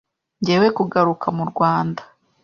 [0.39, 2.01] Njyewe kugaruka mu Rwanda,